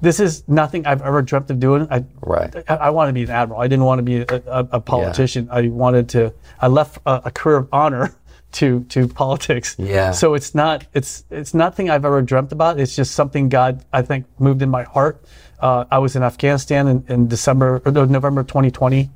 [0.01, 1.87] This is nothing I've ever dreamt of doing.
[1.91, 2.55] I, Right.
[2.69, 3.61] I, I wanted to be an admiral.
[3.61, 5.49] I didn't want to be a, a, a politician.
[5.51, 6.33] I wanted to.
[6.61, 8.15] I left a, a career of honor
[8.53, 9.77] to to politics.
[9.79, 10.13] Yeah.
[10.13, 10.87] So it's not.
[10.95, 12.81] It's it's nothing I've ever dreamt about.
[12.81, 15.23] It's just something God I think moved in my heart.
[15.61, 19.11] Uh, I was in Afghanistan in, in December or no, November 2020,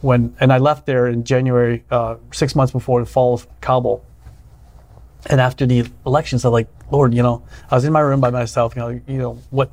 [0.00, 4.04] when and I left there in January, uh, six months before the fall of Kabul.
[5.28, 8.30] And after the elections, I'm like, Lord, you know, I was in my room by
[8.30, 8.76] myself.
[8.76, 9.70] You know, you know what,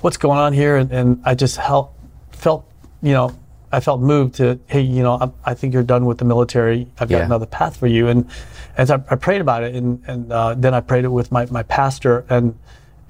[0.00, 0.76] what's going on here?
[0.76, 1.94] And, and I just help,
[2.30, 2.64] felt,
[3.02, 3.36] you know,
[3.72, 6.86] I felt moved to, hey, you know, I, I think you're done with the military.
[7.00, 7.24] I've got Yeah.
[7.24, 8.08] another path for you.
[8.08, 8.28] And
[8.76, 11.46] as I, I prayed about it, and and uh, then I prayed it with my,
[11.46, 12.58] my pastor, and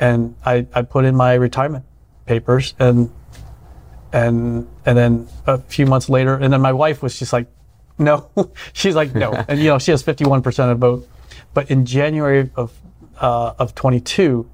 [0.01, 1.85] and I, I put in my retirement
[2.27, 3.11] papers, and
[4.13, 7.47] and and then a few months later, and then my wife was just like,
[7.99, 8.29] no,
[8.73, 11.09] she's like no, and you know she has 51 percent of the vote,
[11.55, 12.73] but in January of
[13.21, 14.49] uh, of 22,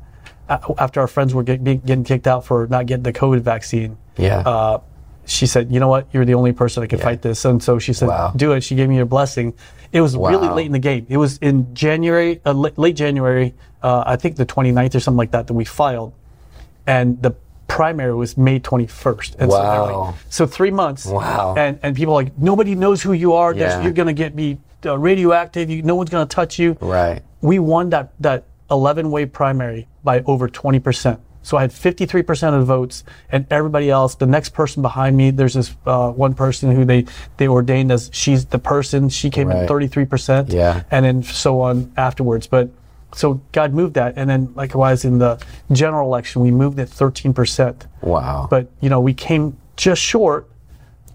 [0.48, 3.96] after our friends were get, being, getting kicked out for not getting the COVID vaccine,
[4.18, 4.40] Yeah.
[4.40, 4.80] uh,
[5.28, 7.78] she said, you know what, you're the only person that can fight this, and so
[7.78, 8.32] she said, Wow.
[8.34, 8.62] do it.
[8.62, 9.54] She gave me her blessing.
[9.92, 11.06] It was really late in the game.
[11.08, 15.18] It was in January, uh, late, late January, uh, I think the 29th or something
[15.18, 16.12] like that, that we filed
[16.86, 17.32] and the
[17.68, 19.36] primary was May 21st.
[19.38, 20.14] And so, like- Wow.
[20.30, 21.04] so three months.
[21.06, 21.54] Wow.
[21.56, 23.52] And and people are like nobody knows who you are.
[23.54, 23.82] Yeah.
[23.82, 25.68] You're gonna get me uh, radioactive.
[25.70, 26.76] You, no one's gonna touch you.
[26.80, 27.22] right.
[27.42, 31.20] We won that that 11 way primary by over 20 percent.
[31.42, 34.14] So I had 53 percent of the votes, and everybody else.
[34.14, 38.10] The next person behind me, there's this uh, one person who they they ordained as
[38.12, 39.08] she's the person.
[39.08, 40.48] She came in 33 percent.
[40.50, 40.82] Yeah.
[40.90, 42.68] And then so on afterwards, but.
[43.14, 47.32] So God moved that, and then likewise in the general election, we moved it 13
[47.32, 48.48] percent Wow.
[48.50, 50.46] but you know we came just short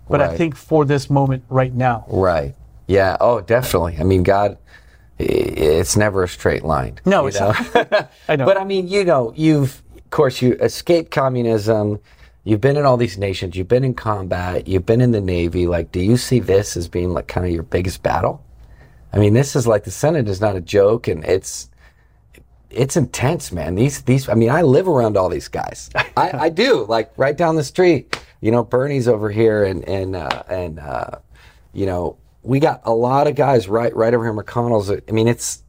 [0.10, 2.56] but i think for this moment right now Right.
[2.88, 3.16] Yeah.
[3.22, 3.98] Oh, definitely.
[4.00, 4.58] I mean, God,
[5.20, 7.00] it's never a straight line.
[7.06, 7.54] No, it's know?
[7.76, 8.12] not.
[8.28, 8.46] I know.
[8.50, 9.83] But I mean, you know, you've,
[10.14, 12.00] course, you escaped communism.
[12.44, 13.56] You've been in all these nations.
[13.56, 14.68] You've been in combat.
[14.68, 15.66] You've been in the Navy.
[15.68, 18.44] Like, do you see this as being like kind of your biggest battle?
[19.12, 21.70] I mean, this is like the Senate is not a joke, and it's
[22.70, 23.76] it's intense, man.
[23.76, 24.28] These these.
[24.28, 25.90] I mean, I live around all these guys.
[25.96, 26.86] I, I do.
[26.86, 28.20] Like right down the street.
[28.42, 31.20] You know, Bernie's over here, and and uh, and uh,
[31.74, 34.34] you know, we got a lot of guys right right over here.
[34.34, 34.92] McConnell's.
[34.92, 35.64] I mean, it's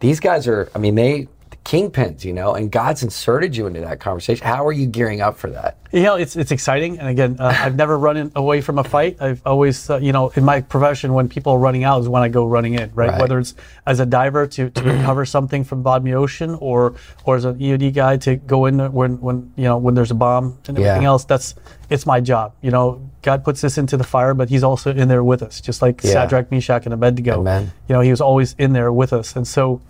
[0.00, 0.70] these guys are.
[0.74, 1.28] I mean, they
[1.64, 2.24] kingpins.
[2.24, 4.46] You know, and God's inserted you into that conversation.
[4.46, 5.78] How are you gearing up for that?
[5.94, 8.82] you know it's, it's exciting and again uh, i've never run in, away from a
[8.84, 12.08] fight i've always uh, you know in my profession when people are running out is
[12.08, 13.20] when i go running in right, Right.
[13.20, 16.94] whether it's as a diver to, to recover something from bottom of the ocean or
[17.26, 20.14] or as an eod guy to go in when when you know when there's a
[20.14, 21.08] bomb and everything Yeah.
[21.08, 21.54] else that's
[21.90, 25.08] it's my job you know god puts this into the fire but he's also in
[25.08, 26.12] there with us just like Yeah.
[26.12, 27.70] shadrach meshach and abednego Amen.
[27.86, 29.82] you know he was always in there with us and so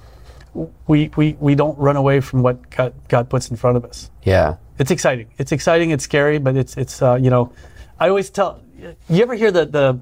[0.87, 4.11] we we, we don't run away from what god, god puts in front of us
[4.25, 4.57] Yeah.
[4.79, 5.29] it's exciting.
[5.39, 5.91] It's exciting.
[5.91, 7.53] It's scary, but it's it's uh, you know,
[7.99, 8.61] I always tell.
[9.09, 9.99] You ever hear the the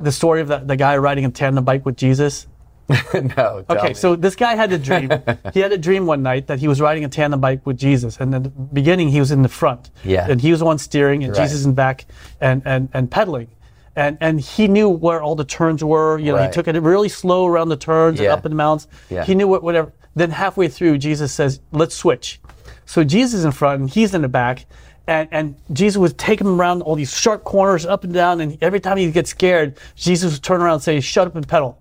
[0.00, 2.46] the story of the, the guy riding a tandem bike with Jesus?
[3.36, 3.64] no.
[3.70, 3.94] Okay, me.
[3.94, 5.08] so this guy had a dream.
[5.54, 8.18] he had a dream one night that he was riding a tandem bike with Jesus,
[8.20, 10.26] and in the beginning he was in the front, Yeah.
[10.30, 11.42] and he was the one steering, and Right.
[11.42, 12.04] Jesus in back,
[12.40, 13.48] and and and pedaling,
[13.96, 16.18] And and he knew where all the turns were.
[16.18, 16.46] You know, Right.
[16.48, 18.88] he took it really slow around the turns and up in the mountains.
[19.08, 19.24] Yeah.
[19.24, 19.92] He knew what whatever.
[20.16, 22.40] Then halfway through, Jesus says, "Let's switch."
[22.86, 24.66] So Jesus is in front and he's in the back.
[25.06, 28.40] And, and Jesus would take him around all these sharp corners, up and down.
[28.40, 31.46] And every time he gets scared, Jesus would turn around and say, "Shut up and
[31.46, 31.78] pedal."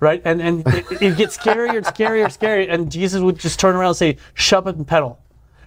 [0.00, 0.22] right?
[0.24, 2.72] And and it, it gets scarier and scarier and scarier.
[2.72, 5.18] And Jesus would just turn around and say, "Shut up and pedal,"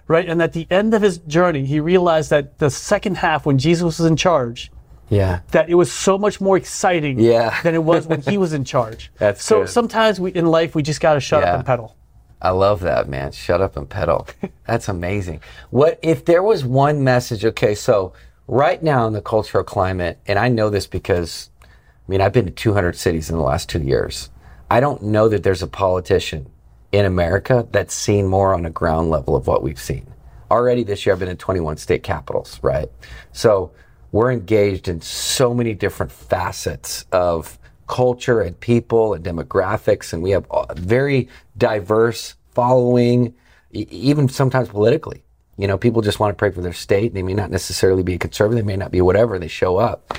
[0.08, 0.26] right?
[0.26, 3.82] And at the end of his journey, he realized that the second half, when Jesus
[3.98, 4.70] was in charge,
[5.12, 5.40] Yeah.
[5.50, 7.60] that it was so much more exciting Yeah.
[7.62, 9.12] than it was when he was in charge.
[9.18, 9.68] That's so good.
[9.68, 11.50] sometimes we in life we just got to shut Yeah.
[11.52, 11.96] up and pedal.
[12.40, 13.30] I love that, man.
[13.32, 14.26] Shut up and pedal.
[14.66, 15.40] That's amazing.
[15.70, 17.44] What if there was one message?
[17.44, 18.14] Okay, so
[18.48, 21.66] right now in the cultural climate, and I know this because, I
[22.08, 24.28] mean, I've been to 200 cities in the last two years.
[24.70, 26.50] I don't know that there's a politician
[26.90, 30.06] in America that's seen more on a ground level of what we've seen.
[30.50, 32.88] Already this year, I've been in 21 state capitals, right?
[33.32, 33.70] So
[34.12, 40.30] we're engaged in so many different facets of culture and people and demographics, and we
[40.30, 43.34] have a very diverse following,
[43.72, 45.24] even sometimes politically.
[45.56, 47.14] You know, people just want to pray for their state.
[47.14, 50.14] They may not necessarily be a conservative, they may not be whatever, they show up.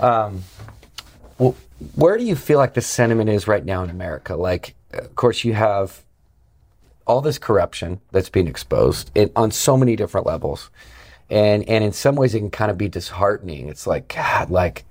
[0.00, 0.42] Um,
[1.38, 1.56] well,
[1.94, 4.36] where do you feel like the sentiment is right now in America?
[4.36, 6.02] Like, of course, you have
[7.06, 10.70] all this corruption that's being exposed in, on so many different levels.
[11.32, 13.70] And, and in some ways, it can kind of be disheartening.
[13.70, 14.84] It's like, God, like,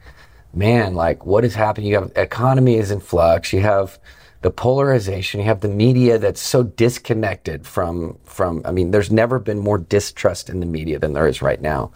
[0.55, 1.87] man, like, what is happening?
[1.87, 3.53] You have economy is in flux.
[3.53, 3.99] You have
[4.41, 5.39] the polarization.
[5.39, 9.77] You have the media that's so disconnected from, from, I mean, there's never been more
[9.77, 11.91] distrust in the media than there is right now.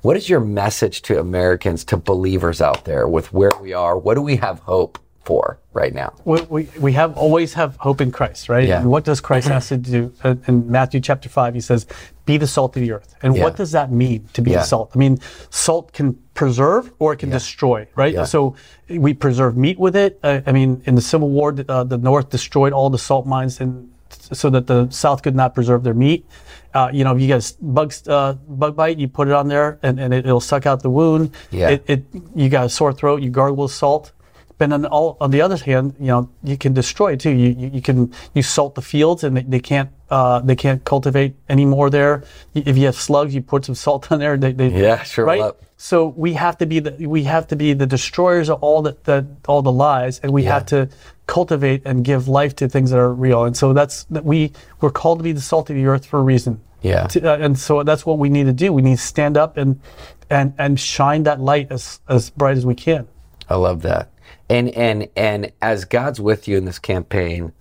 [0.00, 3.98] What is your message to Americans, to believers out there with where we are?
[3.98, 6.12] What do we have hope for right now?
[6.24, 8.66] We, we, we have always have hope in Christ, right?
[8.66, 8.80] Yeah.
[8.80, 10.12] And what does Christ ask to do?
[10.24, 11.86] Uh, In Matthew chapter 5, he says,
[12.24, 13.14] Be the salt of the earth.
[13.22, 13.44] And Yeah.
[13.44, 14.58] what does that mean to be Yeah.
[14.58, 14.90] the salt?
[14.94, 15.18] I mean,
[15.50, 18.14] salt can preserve or it can destroy, right?
[18.14, 18.24] Yeah.
[18.24, 18.54] So
[18.88, 20.18] we preserve meat with it.
[20.22, 23.60] Uh, I mean, in the Civil War, uh, the North destroyed all the salt mines
[23.60, 23.88] and
[24.32, 26.26] so that the South could not preserve their meat.
[26.72, 29.48] Uh, you know, if you get a bug, uh, bug bite, you put it on
[29.48, 31.30] there and, and it, it'll suck out the wound.
[31.50, 31.70] Yeah.
[31.70, 32.04] It, it,
[32.34, 34.12] you got a sore throat, you gargle with salt.
[34.60, 37.30] But on, all, on the other hand, you know, you can destroy it too.
[37.30, 40.84] You, you, you can you salt the fields, and they, they can't uh, they can't
[40.84, 42.24] cultivate anymore there.
[42.54, 44.36] If you have slugs, you put some salt on there.
[44.36, 45.54] They, they Yeah, sure Right.
[45.78, 48.98] So we have to be the we have to be the destroyers of all the,
[49.04, 50.90] the all the lies, and we have to
[51.26, 53.44] cultivate and give life to things that are real.
[53.44, 56.18] And so that's that we we're called to be the salt of the earth for
[56.18, 56.60] a reason.
[56.82, 57.06] Yeah.
[57.06, 58.74] To- uh, and so that's what we need to do.
[58.74, 59.80] We need to stand up and
[60.28, 63.08] and and shine that light as as bright as we can.
[63.48, 64.10] I love that.
[64.50, 67.52] And and and as God's with you in this campaign,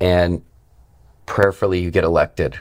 [0.00, 0.42] and
[1.26, 2.58] prayerfully you get elected,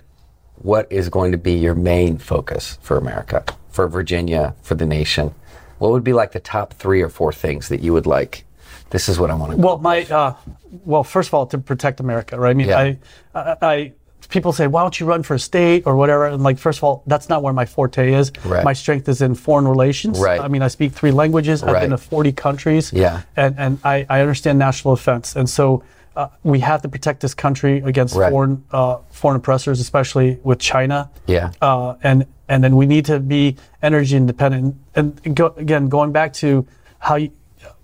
[0.56, 5.34] what is going to be your main focus for America, for Virginia, for the nation?
[5.80, 8.44] What would be like the top three or four things that you would like?
[8.90, 9.58] This is what I want to.
[9.58, 10.34] Well, my uh,
[10.84, 12.52] well, first of all, to protect America, right?
[12.52, 12.80] I mean, Yeah.
[12.80, 13.00] I,
[13.34, 13.94] I, I,
[14.30, 16.28] people say, why don't you run for a state or whatever?
[16.28, 18.32] And like, first of all, that's not where my forte is.
[18.46, 18.64] Right.
[18.64, 20.20] My strength is in foreign relations.
[20.20, 20.40] Right.
[20.40, 21.64] I mean, I speak three languages.
[21.64, 22.92] I've been to 40 countries.
[22.94, 23.22] Yeah.
[23.36, 25.84] And and I, I understand national defense, and so.
[26.16, 28.32] Uh, we have to protect this country against Right.
[28.32, 31.12] foreign uh, foreign oppressors, especially with China.
[31.28, 31.52] Yeah.
[31.62, 34.78] Uh, and and then we need to be energy independent.
[34.96, 36.66] And go, again, going back to
[36.98, 37.30] how you,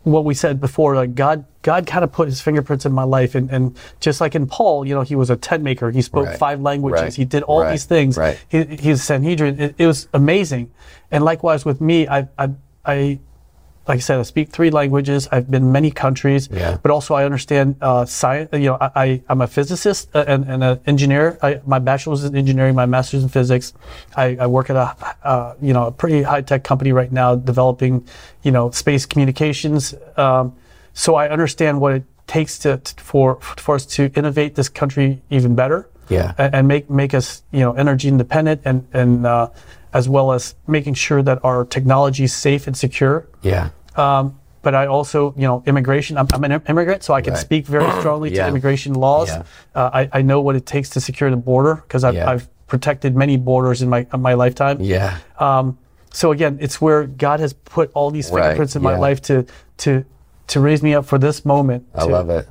[0.04, 3.36] what we said before, like God, God kind of put His fingerprints in my life,
[3.36, 5.92] and, and just like in Paul, you know, he was a tent maker.
[5.92, 6.38] He spoke Right.
[6.38, 7.02] five languages.
[7.02, 7.14] Right.
[7.14, 7.72] He did all Right.
[7.72, 8.18] these things.
[8.18, 8.38] Right.
[8.50, 9.60] He, he's Sanhedrin.
[9.60, 10.72] It, it was amazing.
[11.12, 12.50] And likewise with me, I, I,
[12.86, 13.20] I,
[13.88, 15.28] like I said, I speak three languages.
[15.32, 16.78] I've been in many countries, Yeah.
[16.82, 18.50] but also I understand uh, science.
[18.54, 21.38] You know, I, I, I'm a physicist uh, and, and an engineer.
[21.42, 23.74] I, my bachelor's in engineering, my master's in physics.
[24.16, 24.96] I, I work at a,
[25.28, 28.08] uh, you know, a pretty high tech company right now, developing,
[28.42, 29.94] you know, space communications.
[30.18, 30.56] Um,
[30.94, 35.22] so I understand what it takes to, to for for us to innovate this country
[35.30, 36.34] even better Yeah.
[36.38, 39.50] and, and make make us you know energy independent and and uh,
[39.94, 43.28] as well as making sure that our technology is safe and secure.
[43.42, 43.70] Yeah.
[43.96, 46.18] Um, but I also, you know, immigration.
[46.18, 47.40] I'm, I'm an immigrant, so I can Right.
[47.42, 48.44] speak very strongly Yeah.
[48.44, 49.28] to immigration laws.
[49.30, 49.44] Yeah.
[49.76, 52.30] Uh, I, I know what it takes to secure the border because I've, Yeah.
[52.30, 54.78] I've protected many borders in my in my lifetime.
[54.82, 55.18] Yeah.
[55.38, 55.78] Um,
[56.12, 59.46] so again, it's where God has put all these Right, fingerprints in my life to
[59.78, 60.04] to
[60.48, 61.86] to raise me up for this moment.
[61.94, 62.48] I to- love it.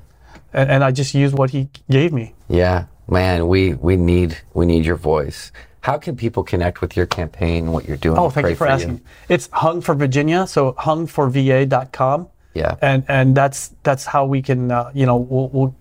[0.55, 2.35] And, and I just use what He gave me.
[2.48, 5.50] Yeah, man, we we need we need your voice.
[5.83, 8.16] How can people connect with your campaign, what you're doing?
[8.16, 9.01] Oh, thank you for asking.
[9.29, 12.29] It's hung for Virginia, so hungforva.com.
[12.55, 12.77] Yeah.
[12.81, 15.75] And and that's that's how we can uh, you know we'll, we'll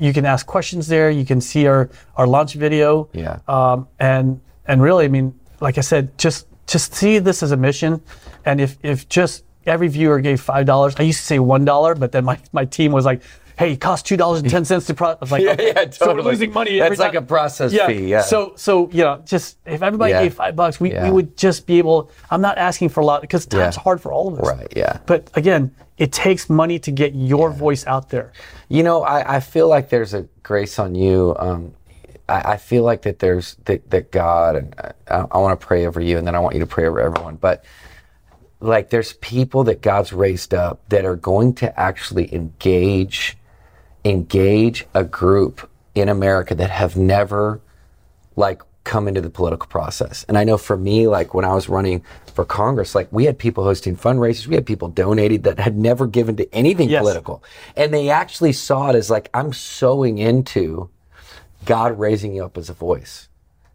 [0.00, 1.10] you can ask questions there.
[1.10, 3.08] You can see our our launch video.
[3.12, 3.38] Yeah.
[3.46, 7.56] Um, and and really, I mean, like I said, just just see this as a
[7.56, 8.02] mission,
[8.44, 10.94] and if if just every viewer gave five dollars.
[10.98, 13.22] I used to say one dollar, but then my, my team was like,
[13.60, 15.30] "Hey, it costs two dollars and ten cents to process.
[15.30, 15.72] Like, Yeah, okay.
[15.76, 16.80] yeah, So we're losing money.
[16.80, 18.22] every That's like a process fee, yeah.
[18.22, 20.22] So so you know, just if everybody Yeah.
[20.24, 21.04] gave five bucks, we, Yeah.
[21.04, 22.10] we would just be able.
[22.30, 23.82] I'm not asking for a lot because time's Yeah.
[23.82, 24.48] hard for all of us.
[24.48, 24.98] Right, yeah.
[25.06, 28.32] But again, it takes money to get your voice out there.
[28.68, 31.36] You know, I, I feel like there's a grace on you.
[31.38, 31.74] Um,
[32.30, 34.74] I, I feel like that there's that, that God and
[35.08, 36.98] I, I want to pray over you, and then I want you to pray over
[37.00, 37.36] everyone.
[37.36, 37.64] But
[38.62, 43.36] like, there's people that God's raised up that are going to actually engage,
[44.04, 47.60] engage a group in America that have never
[48.36, 50.24] like come into the political process.
[50.28, 52.02] And I know for me, like when I was running
[52.34, 56.06] for Congress, like we had people hosting fundraisers, we had people donating that had never
[56.06, 57.00] given to anything Yes.
[57.02, 57.42] political.
[57.76, 60.88] And they actually saw it as like, I'm sowing into
[61.66, 63.28] God raising you up as a voice.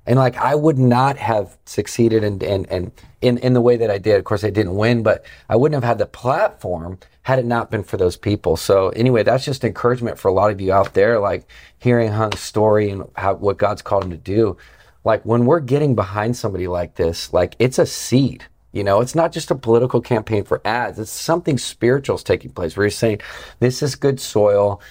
[0.08, 2.92] And like I would not have succeeded and and and
[3.22, 4.18] in, in the way that I did.
[4.18, 7.72] Of course I didn't win, but I wouldn't have had the platform had it not
[7.72, 8.56] been for those people.
[8.56, 11.48] So anyway, that's just encouragement for a lot of you out there, like
[11.80, 14.58] hearing Hung's story and how what God's called him to do.
[15.04, 18.46] Like when we're getting behind somebody like this, like it's a seed.
[18.74, 21.00] You know, it's not just a political campaign for ads.
[21.00, 23.22] It's something spiritual is taking place where you're saying,
[23.60, 24.82] this is good soil.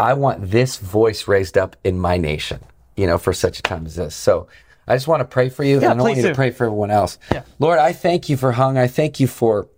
[0.00, 2.60] I want this voice raised up in my nation,
[2.98, 4.14] you know, for such a time as this.
[4.14, 4.48] So
[4.86, 5.80] I just want to pray for you.
[5.80, 7.18] Yeah, and I want you to pray for everyone else.
[7.32, 7.44] Yeah.
[7.58, 8.76] Lord, I thank you for Hung.
[8.76, 9.68] I thank you for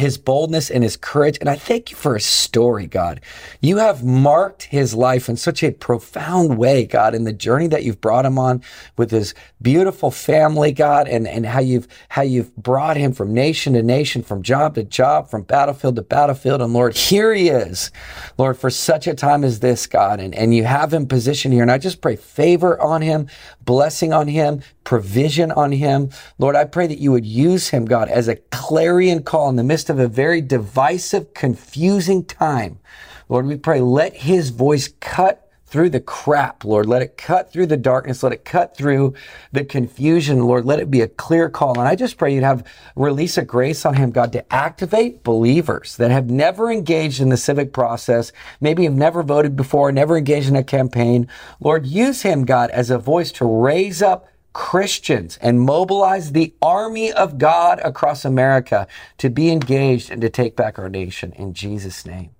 [0.00, 1.38] his boldness and his courage.
[1.40, 3.20] And I thank you for his story, God.
[3.60, 7.84] You have marked his life in such a profound way, God, in the journey that
[7.84, 8.62] you've brought him on
[8.96, 13.74] with his beautiful family, God, and, and how you've how you've brought him from nation
[13.74, 16.62] to nation, from job to job, from battlefield to battlefield.
[16.62, 17.90] And Lord, here he is,
[18.38, 20.18] Lord, for such a time as this, God.
[20.18, 21.62] And, and you have him positioned here.
[21.62, 23.28] And I just pray favor on him,
[23.64, 26.10] blessing on him, provision on him.
[26.38, 29.64] Lord, I pray that you would use him, God, as a clarion call in the
[29.64, 32.80] midst of a very divisive, confusing time.
[33.28, 36.86] Lord, we pray, let his voice cut through the crap, Lord.
[36.86, 38.24] Let it cut through the darkness.
[38.24, 39.14] Let it cut through
[39.52, 40.64] the confusion, Lord.
[40.64, 41.78] Let it be a clear call.
[41.78, 42.66] And I just pray you'd have
[42.96, 47.36] release a grace on him, God, to activate believers that have never engaged in the
[47.36, 51.28] civic process, maybe have never voted before, never engaged in a campaign.
[51.60, 57.12] Lord, use him, God, as a voice to raise up Christians and mobilize the army
[57.12, 58.86] of God across America
[59.18, 61.32] to be engaged and to take back our nation.
[61.32, 62.30] In Jesus' name,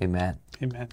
[0.00, 0.38] amen.
[0.62, 0.88] Amen.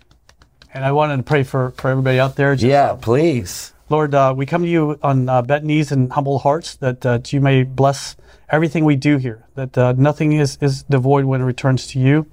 [0.73, 2.55] And I wanted to pray for, for everybody out there.
[2.55, 3.73] Just, Yeah, please.
[3.89, 7.19] Lord, uh, we come to you on uh, bent knees and humble hearts that uh,
[7.27, 8.15] you may bless
[8.49, 12.25] everything we do here, that uh, nothing is, is devoid when it returns to you.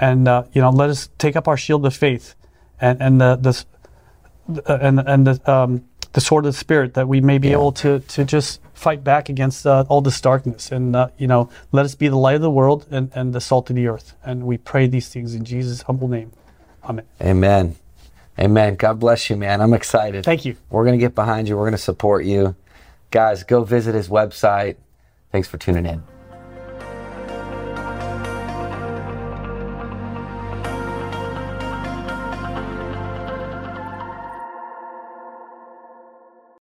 [0.00, 2.36] And, uh, you know, let us take up our shield of faith
[2.80, 3.36] and, and the,
[4.48, 7.52] the, uh, and, and the, um, the sword of the Spirit that we may be
[7.52, 10.72] able to, to just fight back against uh, all this darkness.
[10.72, 13.40] And, uh, you know, let us be the light of the world and, and the
[13.40, 14.14] salt of the earth.
[14.24, 16.32] And we pray these things in Jesus' humble name.
[16.84, 17.04] Amen.
[17.20, 17.76] Amen.
[18.38, 18.76] Amen.
[18.76, 19.60] God bless you, man.
[19.60, 20.24] I'm excited.
[20.24, 20.56] Thank you.
[20.70, 21.56] We're going to get behind you.
[21.56, 22.56] We're going to support you.
[23.10, 24.76] Guys, go visit his website.
[25.30, 26.02] Thanks for tuning in.